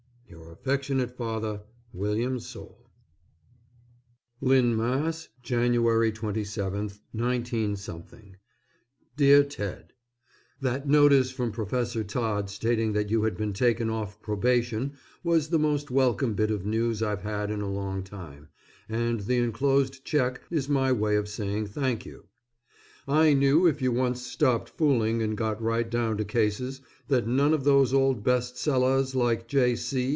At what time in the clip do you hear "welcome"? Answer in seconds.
15.91-16.33